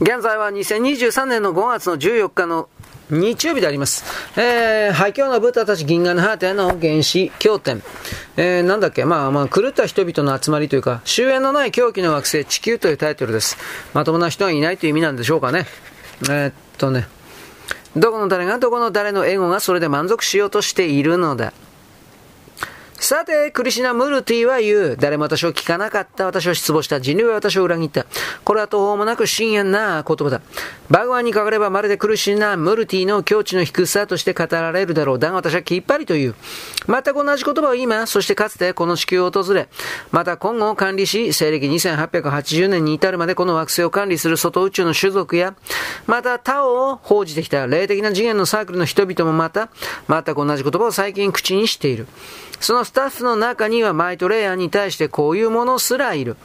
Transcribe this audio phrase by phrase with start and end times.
[0.00, 2.70] 現在は2023年の5月の14日の
[3.10, 4.02] 日曜日であります。
[4.40, 7.82] えー、廃墟のブタたち銀河の果ての原始経典。
[8.38, 13.58] えー、なんだっけ、まあまあ、狂った人々の集まりというか、終焉のない狂気の惑星地球というタイトルです。
[13.92, 15.66] まともな人はいないという意味なんでしょうかね。
[16.22, 17.06] えー、っとね。
[17.94, 21.52] どこの誰がどこの誰のエゴがそれで満足しようとしているのだ。
[23.00, 24.96] さて、クリシナ・ムルティは言う。
[24.98, 26.26] 誰も私を聞かなかった。
[26.26, 27.00] 私を失望した。
[27.00, 28.04] 人類は私を裏切った。
[28.44, 30.42] これは途方もなく深遠な言葉だ。
[30.90, 35.18] バグワンにかかればまるでクリシナ・ムルティの境地の低さとして語られるだろう。
[35.18, 36.34] だが私はきっぱりと言う。
[36.86, 39.70] 全く同じ言葉を今、そしてかつてこの地球を訪れ、
[40.10, 45.54] また今後を管理し、西暦2880年に至るまでこの惑星を管理する外宇宙の種族や、
[46.06, 49.70] また他を報じてきた霊的な次元のサークルの人々もまた、
[50.06, 52.06] 全く同じ言葉を最近口にしている。
[52.60, 56.36] そのスタッフの中にはマイトレイヤーに対してこういうものすらいる。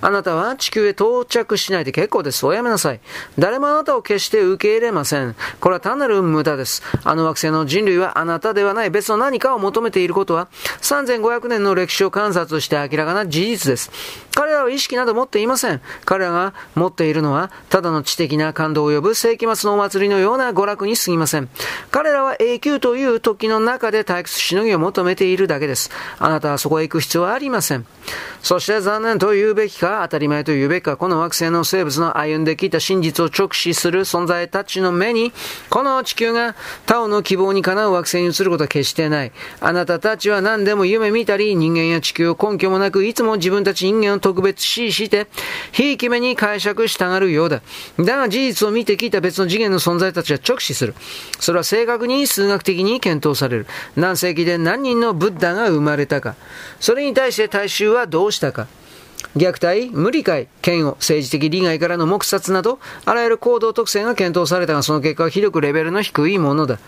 [0.00, 2.46] あなたは地球へ到着しないで結構です。
[2.46, 3.00] おやめなさい。
[3.36, 5.34] 誰もあなたを決して受け入れません。
[5.58, 6.84] これは単なる無駄です。
[7.02, 10.46] あの惑星の人類はあなたではない別の何かを求めていることは
[10.82, 13.90] 3500年の歴史を観察して明らかな事実です。
[14.36, 15.80] 彼らは意識など持っていません。
[16.04, 21.48] 彼らが持っているのはただの知的な感動を呼ぶ世紀末のお祭りのような娯楽に過ぎません。
[21.90, 25.87] 彼らは永久という時の中で退屈しのぎを求めているだけです。
[26.18, 27.86] あなたはそこへ行く必要はありません。
[28.42, 35.32] そして残念と言うべきか、当たり前と言うべきか、この惑星の生物の歩んできた真実を直視する存在たちの目に、
[35.70, 36.54] この地球が
[36.86, 39.32] 他をの希望にかなう惑星に移ることは決してない。
[39.60, 45.26] あなたたちは何でも夢見たり、人間や地球を根拠もなく、いつも自分たち人間を特別視して、
[45.72, 47.60] ひいき目に解釈したがるようだ。
[47.98, 50.94] だが事実を見てきた別の次元の存在たちは直視する。
[51.40, 53.66] それは正確に数学的に検討される。
[53.96, 56.34] 何世紀で何人のブッダが生生まれたか。
[56.80, 58.66] それに対して大衆はどうしたか。
[59.36, 66.78] 虐待、無理解、嫌悪、政治的利害からの黙殺など、あらゆる行動特性が検討されたが、その結果は広くレベルの低いものだ。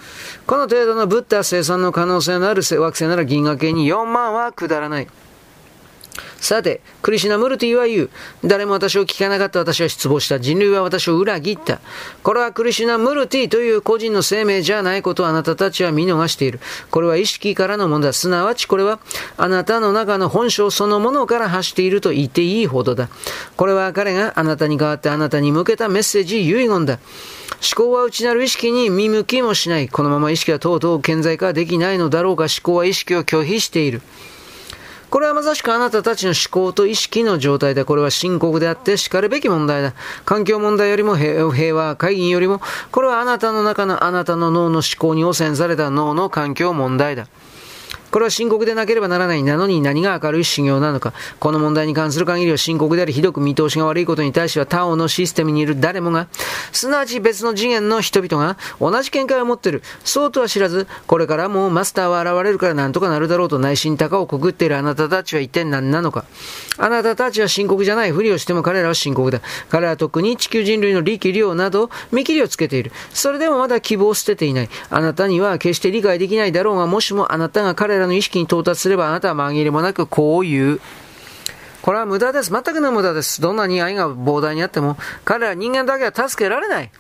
[0.47, 5.09] この程度のブッダ生産の可能性のある惑星なら銀河系に4万は下らない。
[6.41, 8.11] さて、クリシナ・ムルティは言う。
[8.43, 10.41] 誰も私を聞かなかった私は失望した。
[10.41, 11.81] 人類は私を裏切った。
[12.23, 16.59] これはクリシナ・ムルティという個人の生命じゃないことをあなたたちは見逃している。
[16.91, 18.15] これは意識からのものだ。
[18.15, 19.01] すなわちこれは
[19.37, 23.11] あなたの中の本性そのものから発していると言っていいほどだ。
[23.57, 26.99] これは彼があなたに代わってあなたに向けたメッセージ、遺言だ。
[27.61, 29.91] 思考は内なる意識に見向きもしない。
[29.91, 32.45] このまま意識はとうとう顕在化できないのだろうか。
[32.45, 34.01] 思考は意識を拒否している。
[35.11, 39.95] これはまさしくあなたたちの思考と意識の状態で、これは深刻であって叱るべき問題だ。
[40.25, 42.61] 環境問題よりも平和、会議よりも、
[42.93, 47.27] これはあなたの中のあなたの脳の思考に汚染された脳の環境問題だ。
[48.11, 51.13] これは深刻でなければならないなのに何が明るい修行なのか。
[51.39, 56.29] この問題に関する限りは深刻であり、ひどく見通しが悪いことに対しては他王のシステムにいる誰もが、
[56.73, 59.83] すなわち別の次元の人々が同じ見解を持っている。
[60.05, 66.25] そうとは知らず、これからもマスターは現れるから何とかなるだろうと内心高をくぐっているあなたたちは一体何なのか。
[66.79, 69.41] あなたたちは深刻じゃないふりをしても彼らは深刻だ。
[69.69, 72.93] 彼らは特に地球人類の力量など見切りをつけている。
[73.13, 74.71] それでもまだ希望を捨てていない。
[74.89, 80.81] あなたには決して理解できないだろうが、もしもあなたが彼らの意識に到達すればあなたは紛れもなくこう言う。
[81.83, 82.51] これは無駄です。
[82.51, 83.41] 全くの無駄です。
[83.41, 86.91] どんなに愛が膨大にあっても、彼ら人間だけは助けられない。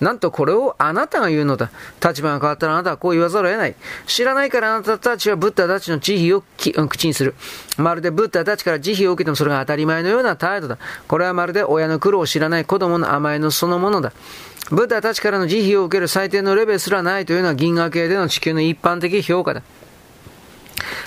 [0.00, 1.70] なんとこれをあなたが言うのだ。
[2.04, 3.74] 立場が変わったらあなたはこう言わざるを得ない。
[4.06, 6.42] 知らないからあなたたちはブッダたちの慈悲を
[6.88, 7.34] 口にする。
[7.76, 10.78] まるでブッダたちから慈悲を受けてもそれが当たり前のような態度だ。
[11.08, 14.12] これはまるで親の苦労を知らない子供の甘えのそのものだ。
[14.70, 19.62] ブッダたちからの慈悲を受ける最低のレベルすらないというのは銀河系での地球の一般的評価だ。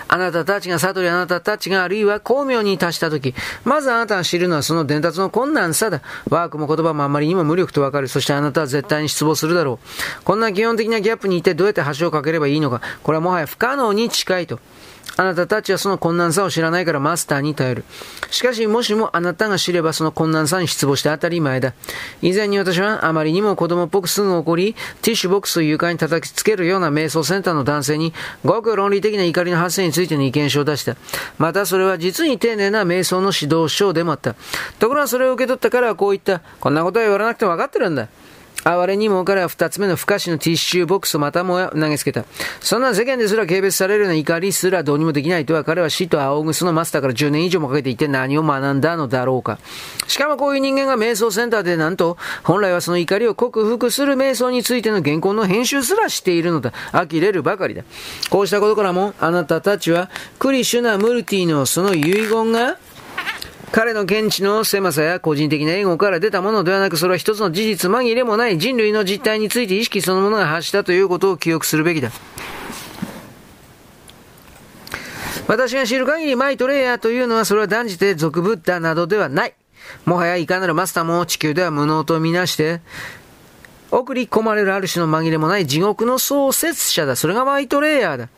[0.07, 6.01] あなたたちが悟り、あなたたちがあるいは巧妙に達したとき、まずあなたが知るのはその伝達の困難さだ。
[6.29, 8.07] ワークも言葉もあまりにも無力とわかる。
[8.07, 9.79] そしてあなたは絶対に失望するだろ
[10.19, 10.23] う。
[10.23, 12.81] こんな基本的なギャップにいてどうやって橋を架ければいいのか。
[13.03, 14.59] これはもはや不可能に近いと。
[15.17, 17.85] あなたたちはその困難さを知らないからマスターに頼る。
[18.29, 21.73] しかし、もしもあなたが知ればその困難さに失望して当たり前だ。
[22.21, 28.13] 以前に私はあまりにも子供っぽくすぐ怒り、ティッシュボックスを床に叩きつけるような瞑想センターの男性に、
[28.45, 30.95] ごく論理的な怒りの発生についての意見書を出した。
[31.39, 34.35] またそれは実に丁寧な瞑想の指導書でもあった。
[34.77, 36.41] ところがそれを受け取ったからはこう言った。
[36.59, 38.07] こんなことは言わなくても分かってるんだ。
[38.67, 42.25] 哀れにも彼は二つ目の不可視のティッシュボックスをまたもや投げつけた。
[42.59, 49.59] そんな世間ですら軽蔑されるような怒りすらどうにもできないとは彼は死と青ぐすのマスターから10年以上もかけていて何を学んだのだろうか。
[50.07, 56.73] しかもこういう人間が瞑想センターでなんと、本来はその怒りを克服する瞑想についての原稿の編集すらしているのだ。
[56.91, 57.83] 呆れるばかりだ。
[58.29, 60.09] こうしたことからも、あなたたちは、
[60.39, 62.77] クリシュナ・ムルティのその遺言が、
[63.71, 72.11] 彼の見地の狭さや個人的なエゴから出たものではなく、それは一つの事実紛れもない人類の実態について意識そのものが発したということを記憶するべきだ。
[75.47, 79.53] 私が知る限りマイトレイヤーというのはそれは断じて俗ブッダなどではない。
[80.05, 82.81] もはやいかなるマスターも地球では無能とみなして、
[83.91, 87.15] 送り込まれるある種の紛れもない地獄の創設者だ。
[87.15, 88.29] それがマイトレイヤーだ。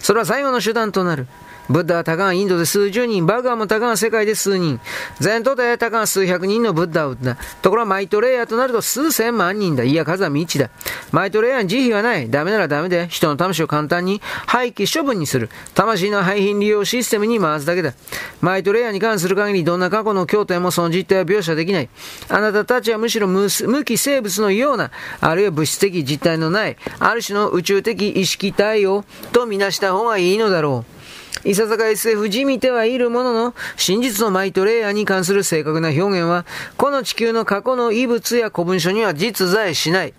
[0.00, 1.26] それは最後の手段となる。
[1.68, 4.80] ブッダはたかがインドで数十人、バグアもたかが世界で数人、
[5.18, 7.36] 全都でたかが数百人のブッダを撃った。
[7.62, 9.82] ところがマイトレイヤーとなると数千万人だ。
[9.82, 10.70] いや、数は未知だ。
[11.12, 12.30] マイトレイヤーに慈悲はない。
[12.30, 15.50] ダメならダメで、人の魂を簡単に廃棄処分にする。
[15.74, 17.94] 魂の廃品利用システムに回すだけだ。
[18.40, 21.88] マイトレイヤーに関する限り、どんな過去の経典もその実態を描写できない。
[22.28, 23.48] あなたたちはむしろ無
[23.84, 24.90] 機生物のような、
[25.20, 30.95] あるいは物質的実態のない、ある種の宇宙的意識体を、とみなした方がいいのだろう。
[31.44, 36.44] いささか SF じみてはいるものの、真実のマイトレイヤーに関する正確な表現は、
[36.76, 40.14] この地球の過去の異物や古文書には実在しない。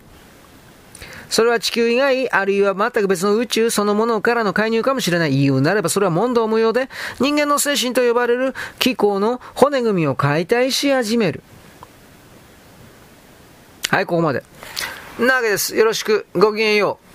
[1.28, 5.42] それは地球以外、あるいは全く別の宇宙そのものからの介入かもしれない。
[5.42, 6.88] 言うなればそれは問答無用で、
[7.20, 11.42] 人間の精神と呼ばれる気候の骨組みを解体し始める。
[13.90, 14.42] はい、ここまで。
[15.18, 15.76] なわけです。
[15.76, 16.26] よろしく。
[16.34, 17.07] ごきげんよう。